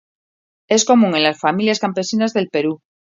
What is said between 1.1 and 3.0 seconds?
en las familias campesinas del Perú.